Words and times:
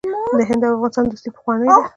د 0.39 0.41
هند 0.49 0.61
او 0.67 0.73
افغانستان 0.75 1.05
دوستي 1.07 1.29
پخوانۍ 1.35 1.67
ده. 1.75 1.81